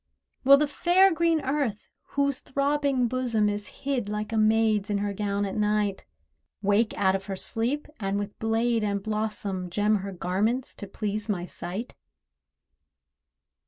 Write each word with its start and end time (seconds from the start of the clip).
Will 0.43 0.57
the 0.57 0.67
fair 0.67 1.13
green 1.13 1.41
Earth, 1.41 1.87
whose 2.17 2.39
throbbing 2.39 3.07
bosom 3.07 3.47
Is 3.47 3.67
hid 3.85 4.09
like 4.09 4.33
a 4.33 4.35
maid's 4.37 4.89
in 4.89 4.97
her 4.97 5.13
gown 5.13 5.45
at 5.45 5.55
night, 5.55 6.05
Wake 6.63 6.95
out 6.97 7.13
of 7.15 7.25
her 7.27 7.35
sleep, 7.35 7.85
and 7.99 8.17
with 8.17 8.39
blade 8.39 8.83
and 8.83 9.03
blossom 9.03 9.69
Gem 9.69 9.97
her 9.97 10.11
garments 10.11 10.73
to 10.77 10.87
please 10.87 11.29
my 11.29 11.45
sight? 11.45 11.93